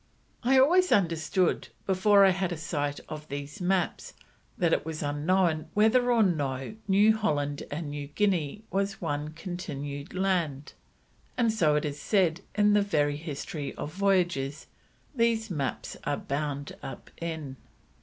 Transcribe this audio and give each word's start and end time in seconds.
"I 0.41 0.57
always 0.57 0.91
understood, 0.91 1.67
before 1.85 2.25
I 2.25 2.31
had 2.31 2.51
a 2.51 2.57
sight 2.57 2.99
of 3.07 3.27
these 3.27 3.61
maps, 3.61 4.13
that 4.57 4.73
it 4.73 4.83
was 4.83 5.03
unknown 5.03 5.67
whether 5.75 6.11
or 6.11 6.23
no 6.23 6.75
New 6.87 7.15
Holland 7.15 7.61
and 7.69 7.91
New 7.91 8.07
Guinea 8.07 8.63
was 8.71 8.99
one 8.99 9.29
continued 9.33 10.15
land, 10.15 10.73
and 11.37 11.53
so 11.53 11.75
it 11.75 11.85
is 11.85 11.99
said 11.99 12.41
in 12.55 12.73
the 12.73 12.81
very 12.81 13.17
History 13.17 13.75
of 13.75 13.93
Voyages 13.93 14.65
these 15.13 15.51
maps 15.51 15.95
are 16.03 16.17
bound 16.17 16.75
up 16.81 17.11
in. 17.17 17.57